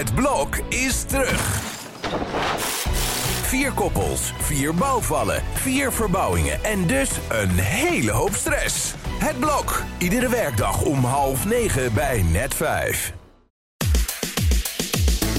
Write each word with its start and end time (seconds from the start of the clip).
Het 0.00 0.14
blok 0.14 0.56
is 0.68 1.02
terug. 1.02 1.60
Vier 3.42 3.72
koppels, 3.72 4.32
vier 4.38 4.74
bouwvallen, 4.74 5.42
vier 5.52 5.92
verbouwingen 5.92 6.64
en 6.64 6.86
dus 6.86 7.10
een 7.28 7.50
hele 7.50 8.10
hoop 8.10 8.34
stress. 8.34 8.94
Het 9.18 9.38
blok, 9.38 9.82
iedere 9.98 10.28
werkdag 10.28 10.82
om 10.82 11.04
half 11.04 11.44
negen 11.44 11.94
bij 11.94 12.24
net 12.32 12.54
vijf. 12.54 13.12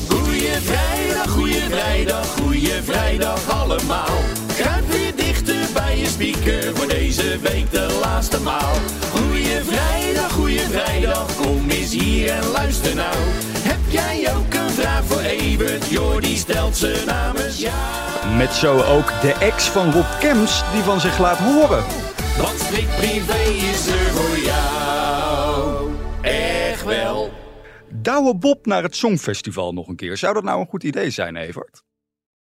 Goeie 0.10 0.52
vrijdag, 0.52 1.30
goeie 1.30 1.62
vrijdag, 1.70 2.28
goeie 2.28 2.82
vrijdag 2.84 3.50
allemaal. 3.50 4.18
Kruip 4.55 4.91
weer 4.91 5.16
dichter 5.16 5.66
bij 5.73 5.98
je 5.98 6.05
speaker 6.05 6.75
voor 6.75 6.88
deze 6.88 7.39
week 7.39 7.71
de 7.71 8.00
laatste 8.02 8.41
maal. 8.41 8.75
Goeie 9.12 9.64
vrijdag, 9.64 10.32
goeie 10.32 10.59
vrijdag, 10.59 11.36
kom 11.36 11.70
eens 11.70 11.91
hier 11.91 12.30
en 12.30 12.46
luister 12.46 12.96
nou. 12.96 13.16
Heb 13.59 13.80
jij 13.89 14.20
voor 15.12 15.21
Evert? 15.21 15.88
Jordi 15.89 16.35
stelt 16.35 16.77
ze 16.77 17.04
namens 17.05 17.59
jou. 17.59 18.35
Met 18.38 18.54
zo 18.54 18.81
ook 18.81 19.22
de 19.22 19.34
ex 19.40 19.70
van 19.70 19.91
Rob 19.91 20.20
Kems 20.20 20.63
die 20.72 20.81
van 20.81 20.99
zich 20.99 21.20
laat 21.20 21.38
horen. 21.38 21.84
Want 22.38 22.59
Strik 22.59 22.88
Privé 22.88 23.49
is 23.71 23.88
er 23.88 24.12
voor 24.12 24.38
jou. 24.38 25.91
Echt 26.21 26.84
wel. 26.84 27.32
Douwe 27.90 28.35
Bob 28.35 28.66
naar 28.66 28.84
het 28.84 28.95
Songfestival 28.95 29.73
nog 29.73 29.88
een 29.88 29.95
keer. 29.95 30.18
Zou 30.18 30.34
dat 30.34 30.44
nou 30.44 30.59
een 30.59 30.68
goed 30.68 30.84
idee 30.84 31.09
zijn, 31.09 31.35
Evert? 31.35 31.84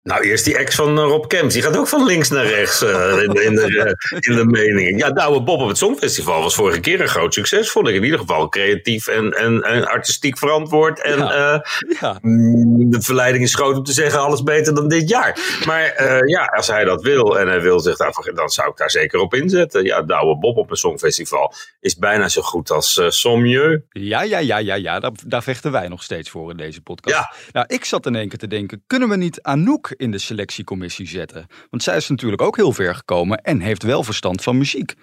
Nou, 0.03 0.23
eerst 0.23 0.45
die 0.45 0.57
ex 0.57 0.75
van 0.75 0.97
eh, 0.97 1.03
Rob 1.03 1.27
Kemps. 1.27 1.53
Die 1.53 1.63
gaat 1.63 1.77
ook 1.77 1.87
van 1.87 2.05
links 2.05 2.29
naar 2.29 2.45
rechts 2.45 2.83
uh, 2.83 2.89
in, 3.23 3.33
in, 3.33 3.55
de, 3.55 3.69
uh, 3.69 4.19
in 4.19 4.35
de 4.35 4.45
meningen. 4.45 4.97
Ja, 4.97 5.11
Douwe 5.11 5.41
Bob 5.41 5.61
op 5.61 5.67
het 5.67 5.77
Songfestival 5.77 6.41
was 6.41 6.55
vorige 6.55 6.79
keer 6.79 7.01
een 7.01 7.07
groot 7.07 7.33
succes, 7.33 7.71
vond 7.71 7.87
ik. 7.87 7.95
In 7.95 8.03
ieder 8.03 8.19
geval 8.19 8.49
creatief 8.49 9.07
en, 9.07 9.31
en, 9.31 9.61
en 9.61 9.85
artistiek 9.87 10.37
verantwoord. 10.37 11.01
En 11.01 11.17
ja. 11.17 11.65
ja. 11.99 12.19
de 12.21 13.01
verleiding 13.01 13.43
is 13.43 13.55
groot 13.55 13.77
om 13.77 13.83
te 13.83 13.93
zeggen 13.93 14.19
alles 14.19 14.43
beter 14.43 14.75
dan 14.75 14.87
dit 14.87 15.09
jaar. 15.09 15.59
Maar 15.65 16.03
ja, 16.27 16.45
als 16.45 16.67
hij 16.67 16.83
dat 16.83 17.01
wil 17.01 17.39
en 17.39 17.47
hij 17.47 17.61
wil 17.61 17.79
zich 17.79 17.97
daarvoor, 17.97 18.35
dan 18.35 18.49
zou 18.49 18.69
ik 18.69 18.77
daar 18.77 18.91
zeker 18.91 19.19
op 19.19 19.33
inzetten. 19.33 19.83
Ja, 19.83 20.01
Douwe 20.01 20.37
Bob 20.37 20.57
op 20.57 20.69
een 20.69 20.77
Songfestival 20.77 21.53
is 21.79 21.95
bijna 21.95 22.29
zo 22.29 22.41
goed 22.41 22.71
als 22.71 22.97
uh, 22.97 23.09
Sommieu. 23.09 23.83
Ja, 23.89 24.21
ja, 24.21 24.37
ja, 24.37 24.57
ja, 24.57 24.75
ja. 24.75 24.99
Daar, 24.99 25.11
daar 25.25 25.43
vechten 25.43 25.71
wij 25.71 25.87
nog 25.87 26.03
steeds 26.03 26.29
voor 26.29 26.51
in 26.51 26.57
deze 26.57 26.81
podcast. 26.81 27.15
Ja. 27.15 27.33
Nou, 27.51 27.65
ik 27.69 27.85
zat 27.85 28.05
in 28.05 28.15
één 28.15 28.29
keer 28.29 28.39
te 28.39 28.47
denken, 28.47 28.83
kunnen 28.87 29.09
we 29.09 29.15
niet 29.15 29.41
Anouk 29.41 29.92
in 29.97 30.11
de 30.11 30.17
selectiecommissie 30.17 31.07
zetten. 31.07 31.47
Want 31.69 31.83
zij 31.83 31.97
is 31.97 32.09
natuurlijk 32.09 32.41
ook 32.41 32.55
heel 32.55 32.71
ver 32.71 32.95
gekomen 32.95 33.37
en 33.37 33.59
heeft 33.59 33.83
wel 33.83 34.03
verstand 34.03 34.43
van 34.43 34.57
muziek. 34.57 34.93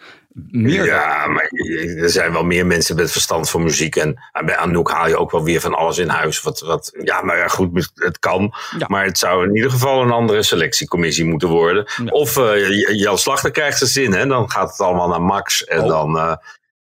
Meer 0.50 0.84
ja, 0.84 1.26
maar 1.26 1.50
er 1.96 2.10
zijn 2.10 2.32
wel 2.32 2.44
meer 2.44 2.66
mensen 2.66 2.96
met 2.96 3.12
verstand 3.12 3.50
van 3.50 3.62
muziek. 3.62 3.96
En 3.96 4.20
bij 4.44 4.56
Anouk 4.56 4.90
haal 4.90 5.08
je 5.08 5.18
ook 5.18 5.30
wel 5.30 5.44
weer 5.44 5.60
van 5.60 5.74
alles 5.74 5.98
in 5.98 6.08
huis. 6.08 6.42
Wat, 6.42 6.60
wat, 6.60 6.92
ja, 7.04 7.22
maar 7.22 7.36
ja, 7.36 7.48
goed, 7.48 7.90
het 7.94 8.18
kan. 8.18 8.54
Ja. 8.78 8.86
Maar 8.88 9.04
het 9.04 9.18
zou 9.18 9.48
in 9.48 9.54
ieder 9.54 9.70
geval 9.70 10.02
een 10.02 10.10
andere 10.10 10.42
selectiecommissie 10.42 11.24
moeten 11.24 11.48
worden. 11.48 11.84
Ja. 12.04 12.10
Of 12.10 12.36
uh, 12.36 12.98
Jan 13.00 13.18
Slachter 13.18 13.50
krijgt 13.50 13.78
zijn 13.78 13.90
zin, 13.90 14.12
hè? 14.12 14.26
dan 14.26 14.50
gaat 14.50 14.70
het 14.70 14.80
allemaal 14.80 15.08
naar 15.08 15.22
Max. 15.22 15.64
En 15.64 15.80
oh. 15.80 15.88
dan, 15.88 16.16
uh, 16.16 16.36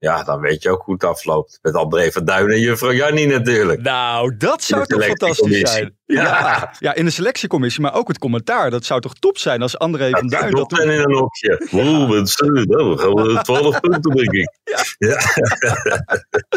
ja, 0.05 0.23
dan 0.23 0.39
weet 0.39 0.63
je 0.63 0.69
ook 0.69 0.81
hoe 0.81 0.93
het 0.93 1.03
afloopt. 1.03 1.59
Met 1.61 1.75
André 1.75 2.11
van 2.11 2.25
Duin 2.25 2.49
en 2.51 2.59
juffrouw 2.59 2.91
Jannie 2.91 3.27
natuurlijk. 3.27 3.81
Nou, 3.81 4.37
dat 4.37 4.63
zou 4.63 4.85
toch 4.85 5.03
fantastisch 5.03 5.71
zijn. 5.71 5.97
Ja. 6.05 6.21
ja. 6.23 6.71
Ja. 6.79 6.95
in 6.95 7.05
de 7.05 7.11
selectiecommissie, 7.11 7.81
maar 7.81 7.93
ook 7.93 8.07
het 8.07 8.17
commentaar. 8.17 8.69
Dat 8.69 8.85
zou 8.85 9.01
toch 9.01 9.13
top 9.13 9.37
zijn 9.37 9.61
als 9.61 9.77
André 9.77 10.09
van 10.09 10.27
Duin 10.27 10.51
dat 10.51 10.69
doet. 10.69 10.79
in 10.79 10.89
een 10.89 11.13
hokje. 11.13 11.67
Oeh, 11.73 12.09
wat 12.09 12.35
dan 12.67 12.99
gaan 12.99 13.13
we 13.13 13.39
12 13.41 13.79
punten, 13.85 14.15
denk 14.15 14.31
ik. 14.31 14.49
Ja. 14.97 15.17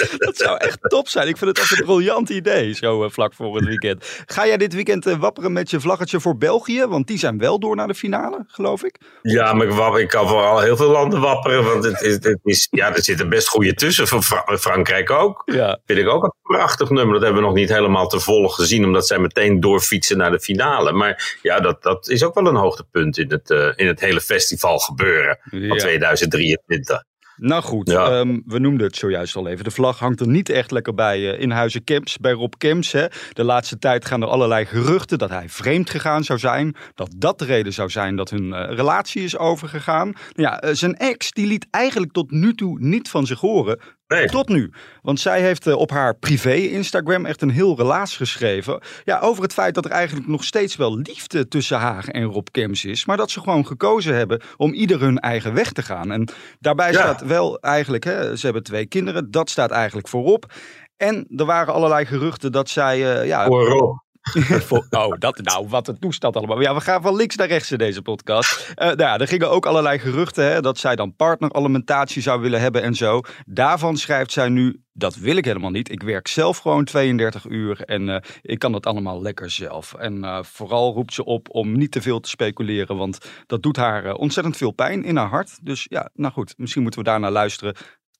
dat 0.27 0.37
zou 0.37 0.57
echt 0.57 0.79
top 0.81 1.09
zijn. 1.09 1.29
Ik 1.29 1.37
vind 1.37 1.51
het 1.51 1.59
echt 1.59 1.79
een 1.79 1.85
briljant 1.85 2.29
idee, 2.29 2.73
zo 2.73 3.05
uh, 3.05 3.11
vlak 3.11 3.35
voor 3.35 3.57
het 3.57 3.65
weekend. 3.65 4.23
Ga 4.27 4.47
jij 4.47 4.57
dit 4.57 4.75
weekend 4.75 5.07
uh, 5.07 5.19
wapperen 5.19 5.53
met 5.53 5.71
je 5.71 5.81
vlaggetje 5.81 6.21
voor 6.21 6.37
België? 6.37 6.87
Want 6.87 7.07
die 7.07 7.19
zijn 7.19 7.39
wel 7.39 7.59
door 7.59 7.77
naar 7.77 7.87
de 7.87 7.95
finale, 7.95 8.45
geloof 8.47 8.85
ik. 8.85 8.99
Ja, 9.23 9.53
maar 9.53 9.67
ik, 9.67 10.01
ik 10.01 10.09
kan 10.09 10.29
vooral 10.29 10.61
heel 10.61 10.77
veel 10.77 10.91
landen 10.91 11.21
wapperen. 11.21 11.65
Want 11.65 11.85
het 11.85 12.01
is, 12.01 12.13
het 12.13 12.41
is, 12.43 12.69
ja, 12.71 12.95
er 12.95 13.05
zitten 13.05 13.29
best 13.29 13.49
goede 13.49 13.75
tussen. 13.75 14.07
Van 14.09 14.23
Fra 14.23 14.59
Frankrijk 14.59 15.11
ook. 15.11 15.43
Ja. 15.45 15.79
Vind 15.85 15.99
ik 15.99 16.09
ook 16.09 16.23
een 16.23 16.33
prachtig 16.43 16.91
nummer. 16.91 17.13
Dat 17.15 17.23
hebben 17.23 17.41
we 17.41 17.47
nog 17.49 17.57
niet 17.57 17.69
helemaal 17.69 18.09
te 18.09 18.21
volgen 18.21 18.55
gezien. 18.63 18.85
Omdat 18.85 19.07
zij 19.07 19.19
meteen 19.19 19.61
doorfietsen 19.61 20.17
naar 20.17 20.31
de 20.31 20.41
finale. 20.41 20.93
Maar 20.93 21.39
ja, 21.43 21.61
dat, 21.61 21.83
dat 21.83 22.09
is 22.09 22.25
ook 22.25 22.35
wel 22.35 22.47
een 22.47 22.55
hoogtepunt 22.55 23.19
in 23.19 23.31
het, 23.31 23.51
uh, 23.51 23.73
in 23.77 23.87
het 23.87 24.01
hele 24.01 24.21
festival 24.21 24.79
gebeuren 24.79 25.39
ja. 25.51 25.69
van 25.69 25.77
2023. 25.77 27.03
Nou 27.41 27.63
goed, 27.63 27.91
ja. 27.91 28.19
um, 28.19 28.43
we 28.47 28.59
noemden 28.59 28.87
het 28.87 28.97
zojuist 28.97 29.37
al 29.37 29.47
even. 29.49 29.65
De 29.65 29.71
vlag 29.71 29.99
hangt 29.99 30.21
er 30.21 30.29
niet 30.29 30.49
echt 30.49 30.71
lekker 30.71 30.95
bij 30.95 31.21
uh, 31.21 31.41
in 31.41 31.51
Huizen 31.51 31.85
Kemps, 31.85 32.19
bij 32.19 32.33
Rob 32.33 32.53
Kemps. 32.59 32.93
Hè. 32.93 33.07
De 33.33 33.45
laatste 33.45 33.79
tijd 33.79 34.05
gaan 34.05 34.23
er 34.23 34.29
allerlei 34.29 34.65
geruchten 34.65 35.19
dat 35.19 35.31
hij 35.31 35.49
vreemd 35.49 35.91
gegaan 35.91 36.25
zou 36.25 36.39
zijn. 36.39 36.77
Dat 36.95 37.15
dat 37.17 37.39
de 37.39 37.45
reden 37.45 37.73
zou 37.73 37.91
zijn 37.91 38.17
dat 38.17 38.31
hun 38.31 38.47
uh, 38.47 38.65
relatie 38.69 39.23
is 39.23 39.39
overgegaan. 39.39 40.07
Nou 40.09 40.51
ja, 40.51 40.65
uh, 40.65 40.71
zijn 40.75 40.95
ex 40.95 41.33
die 41.33 41.47
liet 41.47 41.67
eigenlijk 41.71 42.13
tot 42.13 42.31
nu 42.31 42.55
toe 42.55 42.79
niet 42.81 43.09
van 43.09 43.27
zich 43.27 43.41
horen. 43.41 43.81
Nee. 44.09 44.27
Tot 44.27 44.49
nu. 44.49 44.73
Want 45.03 45.21
zij 45.21 45.41
heeft 45.41 45.67
uh, 45.67 45.77
op 45.77 45.91
haar 45.91 46.15
privé 46.15 46.55
Instagram 46.55 47.27
echt 47.27 47.43
een 47.43 47.51
heel 47.51 47.77
relaas 47.77 48.17
geschreven. 48.17 48.81
Ja, 49.05 49.19
over 49.19 49.43
het 49.43 49.53
feit 49.53 49.75
dat 49.75 49.85
er 49.85 49.91
eigenlijk 49.91 50.27
nog 50.27 50.45
steeds 50.45 50.77
wel 50.77 50.97
liefde 50.97 51.49
tussen 51.49 51.79
haar 51.79 52.09
en 52.09 52.25
Rob 52.25 52.47
Kems 52.51 52.85
is. 52.85 53.05
Maar 53.05 53.17
dat 53.17 53.31
ze 53.31 53.41
gewoon 53.41 53.67
gekozen 53.67 54.15
hebben 54.15 54.43
om 54.57 54.73
ieder 54.73 55.01
hun 55.01 55.19
eigen 55.19 55.55
weg 55.55 55.73
te 55.73 55.83
gaan. 55.83 56.13
En 56.13 56.29
daarbij 56.61 56.93
ja. 56.93 56.99
staat 56.99 57.21
wel 57.21 57.59
eigenlijk, 57.61 58.05
hè, 58.05 58.37
ze 58.37 58.45
hebben 58.45 58.63
twee 58.63 58.87
kinderen. 58.87 59.31
Dat 59.31 59.51
staat 59.51 59.71
eigenlijk 59.71 60.09
voorop. 60.09 60.53
En 60.97 61.27
er 61.37 61.45
waren 61.45 61.75
allerlei 61.75 62.07
geruchten 62.07 62.53
dat 62.53 62.69
zij... 62.69 62.99
Uh, 62.99 63.27
ja, 63.27 63.47
Voorop. 63.47 64.07
oh, 64.91 65.13
dat, 65.19 65.39
nou, 65.43 65.69
wat 65.69 65.89
een 65.89 65.99
toestand 65.99 66.37
allemaal. 66.37 66.61
Ja, 66.61 66.75
we 66.75 66.81
gaan 66.81 67.03
van 67.03 67.17
links 67.17 67.37
naar 67.37 67.47
rechts 67.47 67.73
in 67.73 67.79
deze 67.79 68.03
podcast. 68.03 68.69
Uh, 68.69 68.75
nou 68.77 68.99
ja, 68.99 69.19
er 69.19 69.29
gingen 69.29 69.51
ook 69.51 69.67
allerlei 69.67 69.99
geruchten 69.99 70.45
hè, 70.45 70.61
dat 70.61 70.79
zij 70.79 70.97
dan 70.97 71.17
partneralimentatie 71.17 72.23
zou 72.23 72.41
willen 72.41 72.61
hebben 72.61 72.83
en 72.83 72.95
zo. 72.95 73.21
Daarvan 73.47 73.97
schrijft 73.97 74.33
zij 74.33 74.49
nu, 74.49 74.83
dat 74.93 75.17
wil 75.17 75.37
ik 75.37 75.45
helemaal 75.45 75.71
niet. 75.71 75.91
Ik 75.91 76.03
werk 76.03 76.29
zelf 76.29 76.59
gewoon 76.59 76.85
32 76.85 77.45
uur 77.45 77.81
en 77.81 78.09
uh, 78.09 78.17
ik 78.43 78.59
kan 78.59 78.73
dat 78.73 78.87
allemaal 78.87 79.23
lekker 79.23 79.51
zelf. 79.51 79.95
En 79.95 80.17
uh, 80.17 80.43
vooral 80.43 80.93
roept 80.93 81.15
ze 81.15 81.25
op 81.25 81.49
om 81.51 81.79
niet 81.79 81.91
te 81.91 82.03
veel 82.03 82.21
te 82.21 82.29
speculeren, 82.29 82.97
want 82.97 83.19
dat 83.47 83.63
doet 83.63 83.77
haar 83.77 84.15
ontzettend 84.15 84.57
veel 84.57 84.73
pijn 84.73 85.05
in 85.05 85.17
haar 85.17 85.29
hart. 85.29 85.59
Dus 85.63 85.87
ja, 85.89 86.11
nou 86.15 86.33
goed, 86.33 86.55
misschien 86.57 86.83
moeten 86.83 87.01
we 87.01 87.07
daarnaar 87.07 87.31
luisteren. 87.31 87.77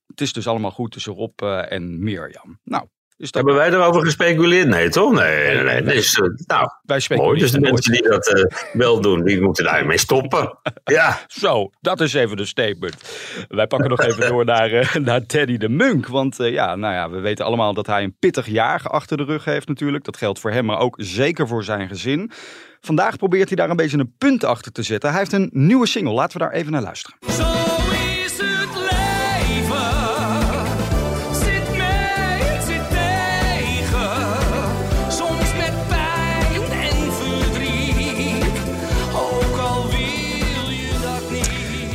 Het 0.07 0.21
is 0.21 0.33
dus 0.33 0.47
allemaal 0.47 0.71
goed 0.71 0.93
tussen 0.93 1.13
Rob 1.13 1.43
en 1.43 2.03
Mirjam. 2.03 2.61
Nou, 2.65 2.87
dus 3.19 3.31
Hebben 3.31 3.55
wij 3.55 3.69
erover 3.69 4.05
gespeculeerd? 4.05 4.69
Nee, 4.69 4.89
toch? 4.89 5.13
Nee, 5.13 5.63
nee, 5.63 5.81
nee. 5.81 5.95
Dus, 5.95 6.19
uh, 6.19 6.29
nou, 6.47 6.69
wij 6.83 7.03
mooi. 7.09 7.39
Dus 7.39 7.51
de 7.51 7.61
mensen 7.61 7.93
die 7.93 8.03
dat 8.03 8.33
uh, 8.35 8.45
wel 8.73 9.01
doen, 9.01 9.25
die 9.25 9.41
moeten 9.41 9.65
daarmee 9.65 9.99
stoppen. 9.99 10.59
Ja. 10.85 11.21
Zo, 11.27 11.71
dat 11.81 12.01
is 12.01 12.15
even 12.15 12.37
de 12.37 12.45
statement. 12.45 12.97
Wij 13.49 13.67
pakken 13.67 13.89
nog 13.89 14.01
even 14.01 14.29
door 14.29 14.45
naar, 14.45 14.73
uh, 14.73 14.95
naar 14.95 15.27
Teddy 15.27 15.57
de 15.57 15.69
Munk. 15.69 16.07
Want 16.07 16.37
ja, 16.37 16.77
nou 16.77 16.95
ja, 16.95 17.11
we 17.11 17.19
weten 17.19 17.45
allemaal 17.45 17.75
dat 17.75 17.87
hij 17.87 18.03
een 18.03 18.17
pittig 18.19 18.47
jaar 18.47 18.83
achter 18.83 19.17
de 19.17 19.25
rug 19.25 19.45
heeft 19.45 19.69
natuurlijk. 19.69 20.05
Dat 20.05 20.17
geldt 20.17 20.39
voor 20.39 20.51
hem, 20.51 20.65
maar 20.65 20.79
ook 20.79 20.95
zeker 20.99 21.49
voor 21.49 21.65
zijn 21.65 21.89
gezin. 21.89 22.31
Vandaag 22.81 23.17
probeert 23.17 23.49
hij 23.49 23.57
daar 23.57 23.71
een 23.71 23.77
beetje 23.77 23.99
een 23.99 24.15
punt 24.19 24.45
achter 24.45 24.73
te 24.73 24.83
zetten. 24.83 25.11
Hij 25.11 25.19
heeft 25.19 25.33
een 25.33 25.51
nieuwe 25.53 25.87
single. 25.87 26.13
Laten 26.13 26.39
we 26.39 26.45
daar 26.45 26.53
even 26.53 26.73
naar 26.73 26.83
luisteren. 26.83 27.19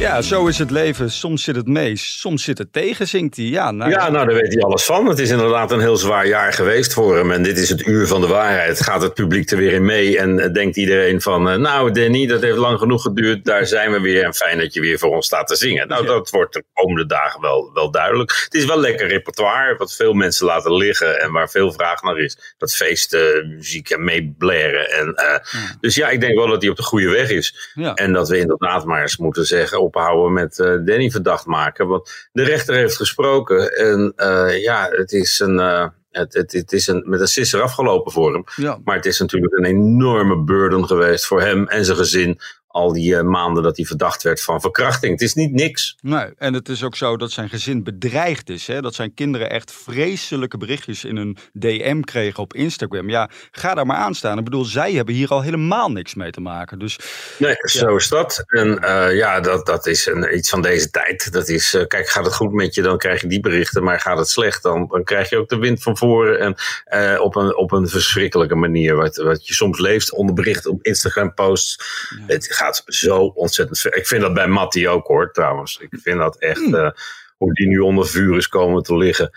Ja, 0.03 0.21
zo 0.21 0.47
is 0.47 0.57
het 0.57 0.71
leven. 0.71 1.11
Soms 1.11 1.43
zit 1.43 1.55
het 1.55 1.67
mee, 1.67 1.95
soms 1.95 2.43
zit 2.43 2.57
het 2.57 2.73
tegen, 2.73 3.07
zingt 3.07 3.35
hij. 3.35 3.45
Ja, 3.45 3.71
nou, 3.71 3.91
ja, 3.91 4.09
nou 4.09 4.25
daar 4.25 4.35
weet 4.35 4.53
hij 4.53 4.63
alles 4.63 4.83
van. 4.83 5.05
Het 5.05 5.19
is 5.19 5.29
inderdaad 5.29 5.71
een 5.71 5.79
heel 5.79 5.97
zwaar 5.97 6.27
jaar 6.27 6.53
geweest 6.53 6.93
voor 6.93 7.17
hem. 7.17 7.31
En 7.31 7.43
dit 7.43 7.57
is 7.57 7.69
het 7.69 7.87
uur 7.87 8.07
van 8.07 8.21
de 8.21 8.27
waarheid. 8.27 8.81
Gaat 8.81 9.01
het 9.01 9.13
publiek 9.13 9.51
er 9.51 9.57
weer 9.57 9.71
in 9.71 9.85
mee? 9.85 10.19
En 10.19 10.53
denkt 10.53 10.77
iedereen 10.77 11.21
van, 11.21 11.49
uh, 11.49 11.55
nou 11.55 11.91
Danny, 11.91 12.27
dat 12.27 12.41
heeft 12.41 12.57
lang 12.57 12.79
genoeg 12.79 13.01
geduurd. 13.01 13.45
Daar 13.45 13.65
zijn 13.65 13.91
we 13.91 13.99
weer. 13.99 14.23
En 14.23 14.33
fijn 14.33 14.57
dat 14.57 14.73
je 14.73 14.81
weer 14.81 14.99
voor 14.99 15.15
ons 15.15 15.25
staat 15.25 15.47
te 15.47 15.55
zingen. 15.55 15.87
Nou, 15.87 16.05
dat 16.05 16.29
wordt 16.29 16.53
de 16.53 16.63
komende 16.73 17.05
dagen 17.05 17.41
wel, 17.41 17.71
wel 17.73 17.91
duidelijk. 17.91 18.41
Het 18.43 18.53
is 18.53 18.65
wel 18.65 18.79
lekker 18.79 19.07
repertoire, 19.07 19.75
wat 19.77 19.95
veel 19.95 20.13
mensen 20.13 20.45
laten 20.45 20.75
liggen. 20.75 21.21
En 21.21 21.31
waar 21.31 21.49
veel 21.49 21.71
vraag 21.71 22.01
naar 22.01 22.17
is. 22.17 22.55
Dat 22.57 22.75
feesten, 22.75 23.47
muziek 23.55 23.89
en 23.89 24.03
meeblaren. 24.03 24.91
En, 24.91 25.07
uh, 25.07 25.25
ja. 25.25 25.77
Dus 25.79 25.95
ja, 25.95 26.09
ik 26.09 26.21
denk 26.21 26.35
wel 26.35 26.47
dat 26.47 26.61
hij 26.61 26.71
op 26.71 26.77
de 26.77 26.83
goede 26.83 27.09
weg 27.09 27.29
is. 27.29 27.71
Ja. 27.73 27.93
En 27.93 28.13
dat 28.13 28.29
we 28.29 28.37
inderdaad 28.37 28.85
maar 28.85 29.01
eens 29.01 29.17
moeten 29.17 29.45
zeggen 29.45 29.81
ophouden 29.93 30.33
met 30.33 30.57
uh, 30.57 30.67
Danny 30.67 31.09
verdacht 31.09 31.45
maken. 31.45 31.87
Want 31.87 32.27
de 32.31 32.43
rechter 32.43 32.75
heeft 32.75 32.95
gesproken 32.95 33.75
en 33.75 34.13
uh, 34.17 34.61
ja, 34.63 34.89
het 34.91 35.11
is 35.11 35.39
een. 35.39 35.57
Uh, 35.57 35.87
het, 36.11 36.33
het, 36.33 36.51
het, 36.51 36.71
is 36.71 36.87
een, 36.87 37.03
met 37.05 37.19
een 37.19 37.27
sisser 37.27 37.61
afgelopen 37.61 38.11
voor 38.11 38.33
hem. 38.33 38.43
Ja. 38.55 38.79
Maar 38.83 38.95
het 38.95 39.05
is 39.05 39.19
natuurlijk 39.19 39.53
een 39.53 39.65
enorme 39.65 40.43
burden 40.43 40.87
geweest 40.87 41.25
voor 41.25 41.41
hem 41.41 41.67
en 41.67 41.85
zijn 41.85 41.97
gezin 41.97 42.39
al 42.73 42.93
die 42.93 43.15
eh, 43.15 43.23
maanden 43.23 43.63
dat 43.63 43.77
hij 43.77 43.85
verdacht 43.85 44.23
werd 44.23 44.41
van 44.41 44.61
verkrachting. 44.61 45.11
Het 45.11 45.21
is 45.21 45.33
niet 45.33 45.51
niks. 45.51 45.97
Nee, 46.01 46.25
en 46.37 46.53
het 46.53 46.69
is 46.69 46.83
ook 46.83 46.95
zo 46.95 47.17
dat 47.17 47.31
zijn 47.31 47.49
gezin 47.49 47.83
bedreigd 47.83 48.49
is. 48.49 48.67
Hè? 48.67 48.81
Dat 48.81 48.95
zijn 48.95 49.13
kinderen 49.13 49.49
echt 49.49 49.71
vreselijke 49.71 50.57
berichtjes 50.57 51.03
in 51.03 51.17
hun 51.17 51.37
DM 51.53 52.01
kregen 52.01 52.43
op 52.43 52.53
Instagram. 52.53 53.09
Ja, 53.09 53.29
ga 53.51 53.73
daar 53.73 53.85
maar 53.85 53.97
aan 53.97 54.15
staan. 54.15 54.37
Ik 54.37 54.43
bedoel, 54.43 54.65
zij 54.65 54.93
hebben 54.93 55.15
hier 55.15 55.29
al 55.29 55.41
helemaal 55.41 55.91
niks 55.91 56.13
mee 56.15 56.31
te 56.31 56.41
maken. 56.41 56.79
Dus, 56.79 56.99
nee, 57.37 57.55
zo 57.61 57.95
is 57.95 58.07
dat. 58.07 58.43
En 58.47 58.67
uh, 58.67 59.15
ja, 59.15 59.39
dat, 59.39 59.65
dat 59.65 59.87
is 59.87 60.05
een, 60.05 60.35
iets 60.35 60.49
van 60.49 60.61
deze 60.61 60.89
tijd. 60.89 61.31
Dat 61.31 61.49
is, 61.49 61.73
uh, 61.73 61.85
kijk, 61.87 62.09
gaat 62.09 62.25
het 62.25 62.35
goed 62.35 62.53
met 62.53 62.75
je, 62.75 62.81
dan 62.81 62.97
krijg 62.97 63.21
je 63.21 63.27
die 63.27 63.39
berichten. 63.39 63.83
Maar 63.83 63.99
gaat 63.99 64.17
het 64.17 64.29
slecht, 64.29 64.63
dan, 64.63 64.87
dan 64.87 65.03
krijg 65.03 65.29
je 65.29 65.37
ook 65.37 65.49
de 65.49 65.57
wind 65.57 65.83
van 65.83 65.97
voren. 65.97 66.39
En 66.39 67.19
op, 67.19 67.35
een, 67.35 67.57
op 67.57 67.71
een 67.71 67.87
verschrikkelijke 67.87 68.55
manier. 68.55 68.95
Wat, 68.95 69.15
wat 69.15 69.47
je 69.47 69.53
soms 69.53 69.79
leest 69.79 70.13
onder 70.13 70.35
berichten 70.35 70.71
op 70.71 70.83
Instagram 70.83 71.33
posts. 71.33 71.77
Ja. 72.09 72.33
Het 72.33 72.53
gaat 72.53 72.62
zo 72.85 73.17
ontzettend 73.17 73.79
ver. 73.79 73.95
Ik 73.95 74.07
vind 74.07 74.21
dat 74.21 74.33
bij 74.33 74.47
Matti 74.47 74.87
ook 74.87 75.07
hoor, 75.07 75.31
trouwens. 75.31 75.77
Ik 75.79 75.99
vind 76.01 76.19
dat 76.19 76.37
echt... 76.37 76.59
Mm. 76.59 76.93
hoe 77.37 77.53
die 77.53 77.67
nu 77.67 77.79
onder 77.79 78.07
vuur 78.07 78.37
is 78.37 78.47
komen 78.47 78.83
te 78.83 78.97
liggen 78.97 79.31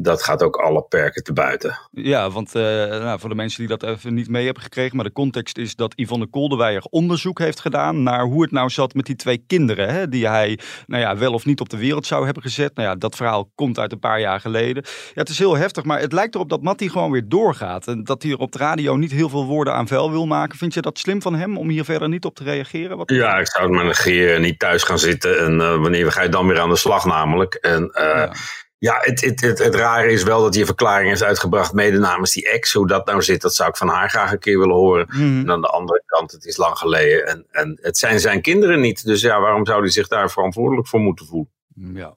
dat 0.00 0.22
gaat 0.22 0.42
ook 0.42 0.56
alle 0.56 0.82
perken 0.82 1.22
te 1.22 1.32
buiten. 1.32 1.78
Ja, 1.90 2.30
want 2.30 2.54
uh, 2.54 2.62
nou, 2.86 3.20
voor 3.20 3.28
de 3.28 3.34
mensen 3.34 3.58
die 3.66 3.76
dat 3.76 3.82
even 3.82 4.14
niet 4.14 4.28
mee 4.28 4.44
hebben 4.44 4.62
gekregen, 4.62 4.96
maar 4.96 5.04
de 5.04 5.12
context 5.12 5.58
is 5.58 5.76
dat 5.76 5.92
Yvonne 5.96 6.26
Koldewijer 6.26 6.82
onderzoek 6.90 7.38
heeft 7.38 7.60
gedaan 7.60 8.02
naar 8.02 8.24
hoe 8.24 8.42
het 8.42 8.50
nou 8.50 8.70
zat 8.70 8.94
met 8.94 9.06
die 9.06 9.16
twee 9.16 9.44
kinderen, 9.46 9.88
hè, 9.88 10.08
die 10.08 10.28
hij 10.28 10.58
nou 10.86 11.02
ja, 11.02 11.16
wel 11.16 11.32
of 11.32 11.44
niet 11.44 11.60
op 11.60 11.68
de 11.68 11.76
wereld 11.76 12.06
zou 12.06 12.24
hebben 12.24 12.42
gezet. 12.42 12.74
Nou 12.74 12.88
ja, 12.88 12.94
dat 12.94 13.16
verhaal 13.16 13.50
komt 13.54 13.78
uit 13.78 13.92
een 13.92 13.98
paar 13.98 14.20
jaar 14.20 14.40
geleden. 14.40 14.82
Ja, 14.86 15.20
het 15.20 15.28
is 15.28 15.38
heel 15.38 15.56
heftig, 15.56 15.84
maar 15.84 16.00
het 16.00 16.12
lijkt 16.12 16.34
erop 16.34 16.48
dat 16.48 16.62
Matti 16.62 16.88
gewoon 16.90 17.10
weer 17.10 17.28
doorgaat 17.28 17.86
en 17.86 18.04
dat 18.04 18.22
hij 18.22 18.32
er 18.32 18.38
op 18.38 18.52
de 18.52 18.58
radio 18.58 18.96
niet 18.96 19.12
heel 19.12 19.28
veel 19.28 19.46
woorden 19.46 19.74
aan 19.74 19.88
vuil 19.88 20.10
wil 20.10 20.26
maken. 20.26 20.58
Vind 20.58 20.74
je 20.74 20.80
dat 20.80 20.98
slim 20.98 21.22
van 21.22 21.34
hem 21.34 21.58
om 21.58 21.68
hier 21.68 21.84
verder 21.84 22.08
niet 22.08 22.24
op 22.24 22.34
te 22.34 22.44
reageren? 22.44 22.96
Wat 22.96 23.10
ja, 23.10 23.38
ik 23.38 23.46
zou 23.46 23.64
het 23.64 23.74
maar 23.74 23.84
negeren, 23.84 24.40
niet 24.40 24.58
thuis 24.58 24.82
gaan 24.82 24.98
zitten 24.98 25.38
en 25.38 25.52
uh, 25.54 25.80
wanneer 25.80 26.12
ga 26.12 26.22
je 26.22 26.28
dan 26.28 26.46
weer 26.46 26.60
aan 26.60 26.68
de 26.68 26.76
slag 26.76 27.04
namelijk. 27.04 27.54
En 27.54 27.82
uh, 27.82 28.04
ja. 28.04 28.32
Ja, 28.78 28.98
het, 29.00 29.20
het, 29.20 29.40
het, 29.40 29.58
het 29.58 29.74
rare 29.74 30.12
is 30.12 30.22
wel 30.22 30.42
dat 30.42 30.52
hij 30.52 30.60
een 30.60 30.66
verklaring 30.66 31.08
heeft 31.08 31.22
uitgebracht, 31.22 31.72
mede 31.72 31.98
namens 31.98 32.32
die 32.32 32.50
ex. 32.50 32.72
Hoe 32.72 32.86
dat 32.86 33.06
nou 33.06 33.22
zit, 33.22 33.40
dat 33.40 33.54
zou 33.54 33.68
ik 33.68 33.76
van 33.76 33.88
haar 33.88 34.10
graag 34.10 34.32
een 34.32 34.38
keer 34.38 34.58
willen 34.58 34.74
horen. 34.74 35.06
Mm. 35.10 35.40
En 35.40 35.50
aan 35.50 35.60
de 35.60 35.68
andere 35.68 36.02
kant, 36.06 36.32
het 36.32 36.44
is 36.44 36.56
lang 36.56 36.78
geleden. 36.78 37.26
En, 37.26 37.46
en 37.50 37.78
het 37.80 37.98
zijn 37.98 38.20
zijn 38.20 38.42
kinderen 38.42 38.80
niet. 38.80 39.04
Dus 39.04 39.20
ja, 39.20 39.40
waarom 39.40 39.66
zou 39.66 39.80
hij 39.80 39.90
zich 39.90 40.08
daar 40.08 40.30
verantwoordelijk 40.30 40.88
voor 40.88 41.00
moeten 41.00 41.26
voelen? 41.26 41.50
Ja. 41.74 42.14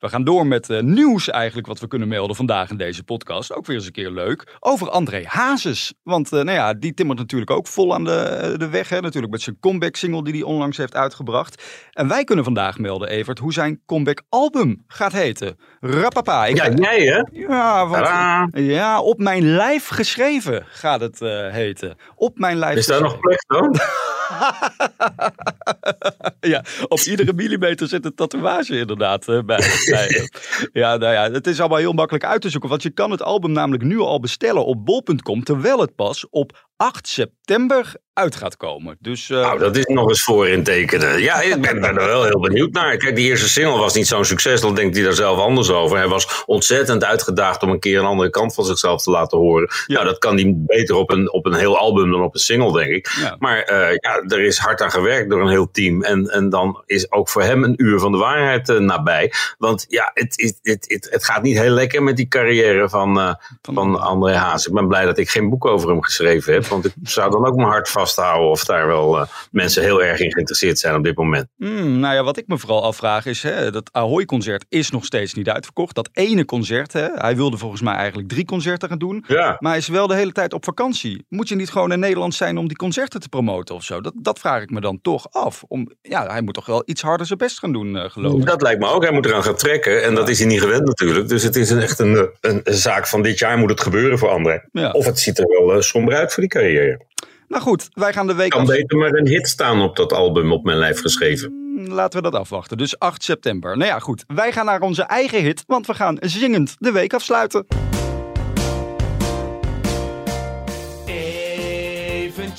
We 0.00 0.08
gaan 0.08 0.24
door 0.24 0.46
met 0.46 0.68
uh, 0.68 0.80
nieuws 0.80 1.30
eigenlijk 1.30 1.66
wat 1.66 1.80
we 1.80 1.86
kunnen 1.86 2.08
melden 2.08 2.36
vandaag 2.36 2.70
in 2.70 2.76
deze 2.76 3.02
podcast. 3.02 3.54
Ook 3.54 3.66
weer 3.66 3.76
eens 3.76 3.86
een 3.86 3.92
keer 3.92 4.10
leuk. 4.10 4.56
Over 4.60 4.90
André 4.90 5.22
Hazes. 5.26 5.94
Want 6.02 6.32
uh, 6.32 6.42
nou 6.42 6.56
ja, 6.56 6.74
die 6.74 6.94
timmert 6.94 7.18
natuurlijk 7.18 7.50
ook 7.50 7.66
vol 7.66 7.94
aan 7.94 8.04
de, 8.04 8.54
de 8.56 8.68
weg. 8.68 8.88
Hè? 8.88 9.00
Natuurlijk 9.00 9.32
met 9.32 9.42
zijn 9.42 9.56
comeback 9.60 9.96
single 9.96 10.24
die 10.24 10.32
hij 10.32 10.42
onlangs 10.42 10.76
heeft 10.76 10.94
uitgebracht. 10.94 11.62
En 11.92 12.08
wij 12.08 12.24
kunnen 12.24 12.44
vandaag 12.44 12.78
melden, 12.78 13.08
Evert, 13.08 13.38
hoe 13.38 13.52
zijn 13.52 13.82
comeback 13.86 14.22
album 14.28 14.84
gaat 14.86 15.12
heten. 15.12 15.58
Rappapa. 15.80 16.46
Ik 16.46 16.56
ja, 16.56 16.70
jij 16.70 17.00
hè? 17.04 17.22
Ja, 17.40 17.86
want, 17.86 18.08
ja, 18.52 19.00
op 19.00 19.18
mijn 19.18 19.42
lijf 19.42 19.88
geschreven 19.88 20.64
gaat 20.68 21.00
het 21.00 21.20
uh, 21.20 21.48
heten. 21.48 21.96
Op 22.14 22.38
mijn 22.38 22.56
lijf 22.56 22.76
Is 22.76 22.86
daar 22.86 23.02
nog 23.02 23.18
plek 23.20 23.44
dan? 23.46 23.74
ja, 26.52 26.64
op 26.88 27.00
iedere 27.00 27.32
millimeter 27.32 27.88
zit 27.88 28.04
een 28.04 28.14
tatoeage 28.14 28.78
inderdaad 28.78 29.26
bij. 29.26 29.44
bij 29.44 30.28
ja, 30.72 30.96
nou 30.96 31.12
ja, 31.12 31.30
het 31.30 31.46
is 31.46 31.60
allemaal 31.60 31.78
heel 31.78 31.92
makkelijk 31.92 32.24
uit 32.24 32.40
te 32.40 32.50
zoeken. 32.50 32.68
Want 32.68 32.82
je 32.82 32.90
kan 32.90 33.10
het 33.10 33.22
album 33.22 33.52
namelijk 33.52 33.82
nu 33.82 33.98
al 33.98 34.20
bestellen 34.20 34.64
op 34.64 34.84
bol.com. 34.84 35.44
Terwijl 35.44 35.80
het 35.80 35.94
pas 35.94 36.28
op 36.30 36.68
8 36.80 37.08
september 37.08 37.92
uit 38.12 38.36
gaat 38.36 38.56
komen. 38.56 38.96
Dus, 39.00 39.28
uh... 39.28 39.40
Nou, 39.40 39.58
dat 39.58 39.76
is 39.76 39.84
nog 39.84 40.08
eens 40.08 40.22
voor 40.22 40.48
in 40.48 40.62
tekenen. 40.62 41.20
Ja, 41.20 41.40
ik 41.40 41.60
ben, 41.60 41.80
ben 41.80 41.98
er 41.98 42.06
wel 42.06 42.24
heel 42.24 42.40
benieuwd 42.40 42.72
naar. 42.72 42.96
Kijk, 42.96 43.16
die 43.16 43.28
eerste 43.28 43.48
single 43.48 43.78
was 43.78 43.94
niet 43.94 44.06
zo'n 44.06 44.24
succes. 44.24 44.60
Dan 44.60 44.74
denkt 44.74 44.94
hij 44.94 45.04
daar 45.04 45.14
zelf 45.14 45.38
anders 45.38 45.70
over. 45.70 45.96
Hij 45.96 46.08
was 46.08 46.42
ontzettend 46.46 47.04
uitgedaagd 47.04 47.62
om 47.62 47.70
een 47.70 47.78
keer 47.78 47.98
een 47.98 48.04
andere 48.04 48.30
kant 48.30 48.54
van 48.54 48.64
zichzelf 48.64 49.02
te 49.02 49.10
laten 49.10 49.38
horen. 49.38 49.68
Ja. 49.86 49.94
Nou, 49.94 50.06
dat 50.06 50.18
kan 50.18 50.34
hij 50.34 50.54
beter 50.56 50.96
op 50.96 51.10
een, 51.10 51.32
op 51.32 51.46
een 51.46 51.54
heel 51.54 51.78
album 51.78 52.10
dan 52.10 52.22
op 52.22 52.34
een 52.34 52.40
single, 52.40 52.72
denk 52.72 52.90
ik. 52.90 53.08
Ja. 53.20 53.36
Maar 53.38 53.72
uh, 53.72 53.94
ja, 53.94 54.22
er 54.26 54.40
is 54.40 54.58
hard 54.58 54.82
aan 54.82 54.90
gewerkt 54.90 55.30
door 55.30 55.40
een 55.40 55.48
heel 55.50 55.70
team. 55.70 56.02
En, 56.02 56.26
en 56.26 56.50
dan 56.50 56.82
is 56.86 57.12
ook 57.12 57.28
voor 57.28 57.42
hem 57.42 57.64
een 57.64 57.82
uur 57.82 57.98
van 57.98 58.12
de 58.12 58.18
waarheid 58.18 58.68
uh, 58.68 58.78
nabij. 58.78 59.32
Want 59.58 59.84
ja, 59.88 60.10
het, 60.14 60.34
het, 60.36 60.58
het, 60.62 60.84
het, 60.88 61.08
het 61.10 61.24
gaat 61.24 61.42
niet 61.42 61.58
heel 61.58 61.70
lekker 61.70 62.02
met 62.02 62.16
die 62.16 62.28
carrière 62.28 62.88
van, 62.88 63.36
van, 63.62 63.74
van 63.74 64.00
André 64.00 64.34
Haas. 64.34 64.66
Ik 64.66 64.74
ben 64.74 64.88
blij 64.88 65.04
dat 65.04 65.18
ik 65.18 65.30
geen 65.30 65.48
boek 65.48 65.64
over 65.64 65.88
hem 65.88 66.02
geschreven 66.02 66.52
heb. 66.52 66.68
Want 66.70 66.84
ik 66.84 66.92
zou 67.02 67.30
dan 67.30 67.46
ook 67.46 67.56
mijn 67.56 67.68
hart 67.68 67.88
vasthouden 67.88 68.50
of 68.50 68.64
daar 68.64 68.86
wel 68.86 69.18
uh, 69.18 69.26
mensen 69.50 69.82
heel 69.82 70.02
erg 70.02 70.20
in 70.20 70.32
geïnteresseerd 70.32 70.78
zijn 70.78 70.94
op 70.94 71.04
dit 71.04 71.16
moment. 71.16 71.46
Mm, 71.56 71.98
nou 71.98 72.14
ja, 72.14 72.22
wat 72.22 72.36
ik 72.36 72.46
me 72.46 72.58
vooral 72.58 72.84
afvraag 72.84 73.26
is, 73.26 73.42
hè, 73.42 73.70
dat 73.70 73.88
Ahoy-concert 73.92 74.64
is 74.68 74.90
nog 74.90 75.04
steeds 75.04 75.34
niet 75.34 75.48
uitverkocht. 75.48 75.94
Dat 75.94 76.08
ene 76.12 76.44
concert, 76.44 76.92
hè, 76.92 77.08
hij 77.14 77.36
wilde 77.36 77.56
volgens 77.56 77.82
mij 77.82 77.94
eigenlijk 77.94 78.28
drie 78.28 78.44
concerten 78.44 78.88
gaan 78.88 78.98
doen. 78.98 79.24
Ja. 79.26 79.56
Maar 79.58 79.70
hij 79.70 79.80
is 79.80 79.88
wel 79.88 80.06
de 80.06 80.14
hele 80.14 80.32
tijd 80.32 80.52
op 80.52 80.64
vakantie. 80.64 81.24
Moet 81.28 81.48
je 81.48 81.54
niet 81.54 81.70
gewoon 81.70 81.92
in 81.92 81.98
Nederland 81.98 82.34
zijn 82.34 82.58
om 82.58 82.68
die 82.68 82.76
concerten 82.76 83.20
te 83.20 83.28
promoten 83.28 83.74
of 83.74 83.84
zo? 83.84 84.00
Dat, 84.00 84.12
dat 84.16 84.38
vraag 84.38 84.62
ik 84.62 84.70
me 84.70 84.80
dan 84.80 85.00
toch 85.02 85.26
af. 85.30 85.64
Om, 85.68 85.90
ja, 86.02 86.26
hij 86.26 86.42
moet 86.42 86.54
toch 86.54 86.66
wel 86.66 86.82
iets 86.86 87.02
harder 87.02 87.26
zijn 87.26 87.38
best 87.38 87.58
gaan 87.58 87.72
doen, 87.72 87.96
uh, 87.96 88.04
geloof 88.04 88.40
ik. 88.40 88.46
Dat 88.46 88.62
lijkt 88.62 88.80
me 88.80 88.86
ook. 88.86 89.02
Hij 89.02 89.12
moet 89.12 89.26
eraan 89.26 89.42
gaan 89.42 89.56
trekken. 89.56 90.02
En 90.02 90.10
ja. 90.10 90.16
dat 90.16 90.28
is 90.28 90.38
hij 90.38 90.48
niet 90.48 90.60
gewend 90.60 90.86
natuurlijk. 90.86 91.28
Dus 91.28 91.42
het 91.42 91.56
is 91.56 91.70
een, 91.70 91.80
echt 91.80 91.98
een, 91.98 92.30
zaak 92.64 93.06
van 93.06 93.22
dit 93.22 93.38
jaar 93.38 93.58
moet 93.58 93.70
het 93.70 93.80
gebeuren 93.80 94.18
voor 94.18 94.28
André. 94.28 94.62
Ja. 94.72 94.90
Of 94.90 95.04
het 95.04 95.18
ziet 95.18 95.38
er 95.38 95.46
wel 95.46 95.76
uh, 95.76 95.80
somber 95.80 96.14
uit 96.14 96.32
voor 96.32 96.42
die 96.42 96.52
carrière. 96.60 97.00
Nou 97.48 97.62
goed, 97.62 97.88
wij 97.92 98.12
gaan 98.12 98.26
de 98.26 98.34
week... 98.34 98.50
Kan 98.50 98.66
beter 98.66 98.98
maar 98.98 99.12
een 99.12 99.26
hit 99.26 99.48
staan 99.48 99.80
op 99.82 99.96
dat 99.96 100.12
album 100.12 100.52
op 100.52 100.64
mijn 100.64 100.78
lijf 100.78 101.00
geschreven. 101.00 101.52
Laten 101.88 102.22
we 102.22 102.30
dat 102.30 102.40
afwachten. 102.40 102.76
Dus 102.76 102.98
8 102.98 103.22
september. 103.22 103.76
Nou 103.76 103.90
ja, 103.90 103.98
goed. 103.98 104.24
Wij 104.26 104.52
gaan 104.52 104.64
naar 104.64 104.80
onze 104.80 105.02
eigen 105.02 105.42
hit, 105.42 105.64
want 105.66 105.86
we 105.86 105.94
gaan 105.94 106.16
zingend 106.20 106.76
de 106.78 106.92
week 106.92 107.14
afsluiten. 107.14 107.66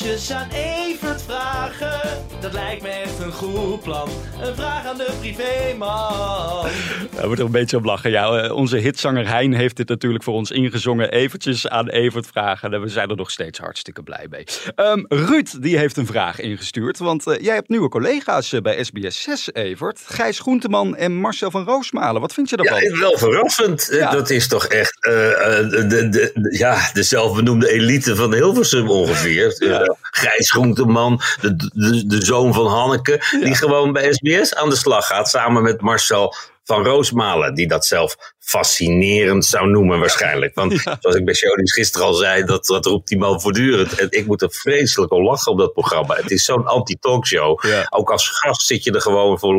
Eventjes 0.01 0.31
aan 0.31 0.49
Evert 0.49 1.21
vragen. 1.21 2.23
Dat 2.39 2.53
lijkt 2.53 2.81
me 2.81 2.87
echt 2.87 3.19
een 3.19 3.31
goed 3.31 3.81
plan. 3.81 4.09
Een 4.41 4.55
vraag 4.55 4.85
aan 4.85 4.97
de 4.97 5.11
privéman. 5.19 6.67
Daar 7.15 7.25
wordt 7.25 7.39
er 7.39 7.45
een 7.45 7.51
beetje 7.51 7.77
om 7.77 7.85
lachen. 7.85 8.11
Ja, 8.11 8.53
onze 8.53 8.77
hitzanger 8.77 9.27
Hein 9.27 9.53
heeft 9.53 9.77
dit 9.77 9.87
natuurlijk 9.87 10.23
voor 10.23 10.33
ons 10.33 10.51
ingezongen. 10.51 11.11
Eventjes 11.11 11.67
aan 11.67 11.89
Evert 11.89 12.27
vragen. 12.27 12.73
En 12.73 12.81
we 12.81 12.87
zijn 12.87 13.09
er 13.09 13.15
nog 13.15 13.31
steeds 13.31 13.59
hartstikke 13.59 14.03
blij 14.03 14.27
mee. 14.29 14.43
Um, 14.75 15.05
Ruud, 15.07 15.61
die 15.61 15.77
heeft 15.77 15.97
een 15.97 16.05
vraag 16.05 16.39
ingestuurd. 16.39 16.97
Want 16.97 17.27
uh, 17.27 17.39
jij 17.39 17.55
hebt 17.55 17.69
nieuwe 17.69 17.89
collega's 17.89 18.51
uh, 18.51 18.61
bij 18.61 18.83
SBS 18.83 19.21
6, 19.21 19.53
Evert. 19.53 20.01
Gijs 20.05 20.39
Groenteman 20.39 20.95
en 20.95 21.15
Marcel 21.15 21.51
van 21.51 21.65
Roosmalen. 21.65 22.21
Wat 22.21 22.33
vind 22.33 22.49
je 22.49 22.57
daarvan? 22.57 22.81
Ja, 22.81 22.99
wel 22.99 23.17
verrassend. 23.17 23.87
Ja. 23.91 24.11
Dat 24.11 24.29
is 24.29 24.47
toch 24.47 24.65
echt 24.65 25.07
uh, 25.07 25.13
de, 25.13 25.85
de, 25.87 26.09
de, 26.09 26.57
ja, 26.57 26.89
de 26.93 27.03
zelfbenoemde 27.03 27.71
elite 27.71 28.15
van 28.15 28.33
Hilversum 28.33 28.89
ongeveer. 28.89 29.55
Ja. 29.57 29.90
Gijs 30.01 30.51
Groenteman, 30.51 31.21
de, 31.41 31.55
de, 31.55 32.07
de 32.07 32.25
zoon 32.25 32.53
van 32.53 32.67
Hanneke, 32.67 33.23
ja. 33.31 33.39
die 33.39 33.55
gewoon 33.55 33.93
bij 33.93 34.13
SBS 34.13 34.55
aan 34.55 34.69
de 34.69 34.75
slag 34.75 35.07
gaat. 35.07 35.29
Samen 35.29 35.63
met 35.63 35.81
Marcel 35.81 36.35
van 36.63 36.83
Roosmalen, 36.83 37.53
die 37.55 37.67
dat 37.67 37.85
zelf 37.85 38.33
fascinerend 38.39 39.45
zou 39.45 39.69
noemen 39.69 39.99
waarschijnlijk. 39.99 40.55
Want 40.55 40.71
ja. 40.83 40.97
zoals 40.99 41.15
ik 41.15 41.25
bij 41.25 41.33
Shownies 41.33 41.73
gisteren 41.73 42.07
al 42.07 42.13
zei, 42.13 42.43
dat, 42.43 42.65
dat 42.65 42.85
roept 42.85 43.07
die 43.07 43.17
man 43.17 43.41
voortdurend. 43.41 43.99
En 43.99 44.07
ik 44.09 44.25
moet 44.25 44.41
er 44.41 44.51
vreselijk 44.51 45.11
om 45.11 45.23
lachen 45.23 45.51
op 45.51 45.57
dat 45.57 45.73
programma. 45.73 46.15
Het 46.15 46.31
is 46.31 46.45
zo'n 46.45 46.65
anti-talkshow. 46.65 47.65
Ja. 47.65 47.87
Ook 47.89 48.11
als 48.11 48.29
gast 48.29 48.65
zit 48.65 48.83
je 48.83 48.91
er 48.91 49.01
gewoon 49.01 49.39
voor 49.39 49.55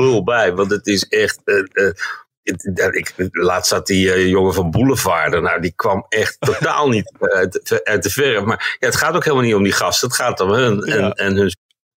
lul 0.00 0.24
bij. 0.24 0.54
Want 0.54 0.70
het 0.70 0.86
is 0.86 1.08
echt... 1.08 1.40
Uh, 1.44 1.62
uh, 1.72 1.90
ik, 2.42 3.14
laatst 3.30 3.70
zat 3.70 3.86
die 3.86 4.06
uh, 4.06 4.28
jongen 4.28 4.54
van 4.54 4.70
Boulevard. 4.70 5.40
Nou, 5.40 5.60
die 5.60 5.72
kwam 5.76 6.06
echt 6.08 6.36
totaal 6.40 6.88
niet 6.88 7.12
uit, 7.18 7.80
uit 7.84 8.02
de 8.02 8.10
verf. 8.10 8.44
Maar 8.44 8.76
ja, 8.78 8.86
het 8.86 8.96
gaat 8.96 9.14
ook 9.14 9.24
helemaal 9.24 9.44
niet 9.44 9.54
om 9.54 9.62
die 9.62 9.72
gasten. 9.72 10.08
Het 10.08 10.16
gaat 10.16 10.40
om 10.40 10.50
hun 10.50 10.82
ja. 10.84 10.94
en, 10.94 11.12
en 11.12 11.36
hun 11.36 11.50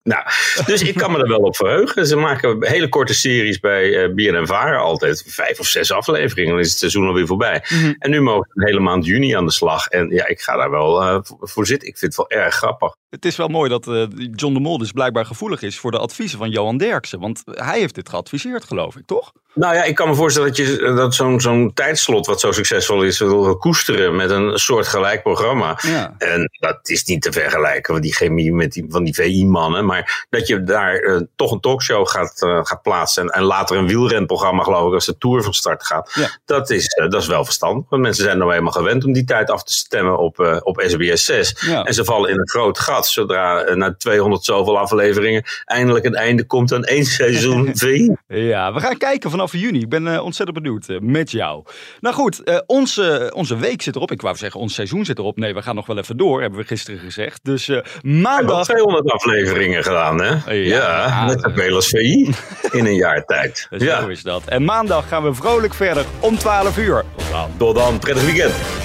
nou, 0.04 0.22
dus 0.66 0.82
ik 0.82 0.94
kan 0.94 1.12
me 1.12 1.18
er 1.18 1.28
wel 1.28 1.38
op 1.38 1.56
verheugen. 1.56 2.06
Ze 2.06 2.16
maken 2.16 2.66
hele 2.66 2.88
korte 2.88 3.14
series 3.14 3.60
bij 3.60 3.84
uh, 3.84 4.14
BNN 4.14 4.46
Varen 4.46 4.78
altijd. 4.78 5.24
Vijf 5.26 5.60
of 5.60 5.66
zes 5.66 5.92
afleveringen, 5.92 6.50
dan 6.50 6.60
is 6.60 6.68
het 6.68 6.78
seizoen 6.78 7.06
alweer 7.06 7.26
voorbij. 7.26 7.64
Mhm. 7.68 7.94
En 7.98 8.10
nu 8.10 8.20
mogen 8.20 8.48
we 8.52 8.60
een 8.60 8.66
hele 8.66 8.80
maand 8.80 9.06
juni 9.06 9.32
aan 9.32 9.44
de 9.44 9.52
slag. 9.52 9.86
En 9.86 10.08
ja, 10.10 10.26
ik 10.26 10.40
ga 10.40 10.56
daar 10.56 10.70
wel 10.70 11.02
uh, 11.02 11.18
voor 11.22 11.66
zitten. 11.66 11.88
Ik 11.88 11.98
vind 11.98 12.16
het 12.16 12.28
wel 12.28 12.40
erg 12.40 12.54
grappig. 12.54 12.94
Het 13.10 13.24
is 13.24 13.36
wel 13.36 13.48
mooi 13.48 13.70
dat 13.70 13.86
uh, 13.86 14.06
John 14.32 14.54
de 14.54 14.60
Mol 14.60 14.78
dus 14.78 14.92
blijkbaar 14.92 15.26
gevoelig 15.26 15.62
is 15.62 15.78
voor 15.78 15.90
de 15.90 15.98
adviezen 15.98 16.38
van 16.38 16.50
Johan 16.50 16.78
Derksen. 16.78 17.20
Want 17.20 17.42
hij 17.44 17.78
heeft 17.78 17.94
dit 17.94 18.08
geadviseerd, 18.08 18.64
geloof 18.64 18.96
ik, 18.96 19.06
toch? 19.06 19.32
Nou 19.54 19.74
ja, 19.74 19.82
ik 19.84 19.94
kan 19.94 20.08
me 20.08 20.14
voorstellen 20.14 20.48
dat, 20.48 20.56
je, 20.56 20.92
dat 20.96 21.14
zo'n 21.14 21.40
zo'n 21.40 21.70
tijdslot 21.74 22.26
wat 22.26 22.40
zo 22.40 22.52
succesvol 22.52 23.02
is, 23.02 23.18
wil 23.18 23.56
koesteren 23.56 24.16
met 24.16 24.30
een 24.30 24.58
soort 24.58 24.86
gelijk 24.86 25.22
programma. 25.22 25.78
Ja. 25.82 26.14
En 26.18 26.50
dat 26.58 26.78
is 26.82 27.04
niet 27.04 27.22
te 27.22 27.32
vergelijken, 27.32 27.92
want 27.92 28.04
die 28.04 28.14
chemie 28.14 28.52
met 28.52 28.72
die, 28.72 28.84
van 28.88 29.04
die 29.04 29.14
VI-mannen. 29.14 29.86
Maar 29.94 30.26
dat 30.30 30.46
je 30.46 30.62
daar 30.62 31.22
toch 31.36 31.52
een 31.52 31.60
talkshow 31.60 32.08
gaat, 32.08 32.32
gaat 32.62 32.82
plaatsen. 32.82 33.22
En, 33.22 33.28
en, 33.28 33.42
later 33.42 33.76
een 33.76 33.86
wielrenprogramma, 33.86 34.62
geloof 34.62 34.88
ik, 34.88 34.94
als 34.94 35.06
de 35.06 35.18
Tour 35.18 35.42
van 35.42 35.54
start 35.54 35.86
gaat. 35.86 36.30
Dat, 36.44 36.70
is, 36.70 36.86
dat 37.10 37.22
is 37.22 37.26
wel 37.26 37.44
verstandig. 37.44 37.84
Want 37.88 38.02
mensen 38.02 38.24
zijn 38.24 38.38
nou 38.38 38.52
eenmaal 38.52 38.72
gewend 38.72 39.04
om 39.04 39.12
die 39.12 39.24
tijd 39.24 39.50
af 39.50 39.64
te 39.64 39.72
stemmen 39.72 40.18
op, 40.18 40.60
op 40.62 40.82
SBS 40.86 41.24
6. 41.24 41.68
En 41.84 41.94
ze 41.94 42.04
vallen 42.04 42.30
in 42.30 42.38
een 42.38 42.48
groot 42.48 42.78
gat 42.78 43.06
zodra 43.06 43.74
na 43.74 43.94
200 43.94 44.44
zoveel 44.44 44.78
afleveringen 44.78 45.42
eindelijk 45.64 46.04
een 46.04 46.14
einde 46.14 46.44
komt 46.46 46.72
aan 46.72 46.84
één 46.84 47.04
seizoen 47.04 47.70
V. 47.74 48.08
Ja, 48.26 48.72
we 48.72 48.80
gaan 48.80 48.96
kijken 48.96 49.30
vanaf 49.30 49.52
juni. 49.52 49.80
Ik 49.80 49.88
ben 49.88 50.22
ontzettend 50.22 50.62
benieuwd 50.62 50.86
met 51.00 51.30
jou. 51.30 51.64
Nou 52.00 52.14
goed, 52.14 52.62
onze, 52.66 53.32
onze 53.34 53.56
week 53.56 53.82
zit 53.82 53.96
erop. 53.96 54.10
Ik 54.10 54.20
wou 54.20 54.36
zeggen, 54.36 54.60
ons 54.60 54.74
seizoen 54.74 55.04
zit 55.04 55.18
erop. 55.18 55.36
Nee, 55.36 55.54
we 55.54 55.62
gaan 55.62 55.74
nog 55.74 55.86
wel 55.86 55.98
even 55.98 56.16
door, 56.16 56.40
hebben 56.40 56.58
we 56.58 56.66
gisteren 56.66 57.00
gezegd. 57.00 57.44
Dus 57.44 57.70
maandag... 58.02 58.64
200 58.64 59.10
afleveringen 59.10 59.83
gedaan, 59.84 60.20
hè? 60.20 60.52
Ja, 60.52 61.06
ja 61.06 61.26
net 61.26 61.74
als 61.74 61.88
VI 61.88 62.34
in 62.70 62.86
een 62.86 62.94
jaar 62.94 63.24
tijd. 63.24 63.66
Dus 63.70 63.82
ja. 63.82 64.00
Zo 64.00 64.08
is 64.08 64.22
dat. 64.22 64.42
En 64.44 64.64
maandag 64.64 65.08
gaan 65.08 65.22
we 65.22 65.34
vrolijk 65.34 65.74
verder 65.74 66.04
om 66.20 66.38
12 66.38 66.78
uur. 66.78 67.04
Tot 67.16 67.30
dan. 67.30 67.50
Tot 67.56 67.74
dan. 67.74 67.98
Prettig 67.98 68.24
weekend. 68.24 68.83